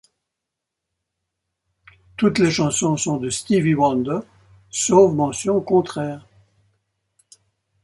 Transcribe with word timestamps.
Toutes 2.17 2.39
les 2.39 2.49
chansons 2.49 2.97
sont 2.97 3.17
de 3.17 3.29
Stevie 3.29 3.75
Wonder, 3.75 4.21
sauf 4.71 5.13
mention 5.13 5.61
contraire. 5.61 6.25